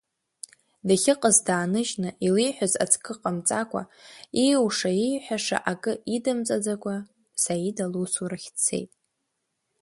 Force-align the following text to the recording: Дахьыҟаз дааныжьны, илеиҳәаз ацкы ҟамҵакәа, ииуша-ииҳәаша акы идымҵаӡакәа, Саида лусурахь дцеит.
Дахьыҟаз 0.87 1.37
дааныжьны, 1.45 2.09
илеиҳәаз 2.25 2.73
ацкы 2.83 3.13
ҟамҵакәа, 3.21 3.83
ииуша-ииҳәаша 4.41 5.57
акы 5.71 5.93
идымҵаӡакәа, 6.15 6.95
Саида 7.43 7.85
лусурахь 7.91 8.49
дцеит. 8.55 8.91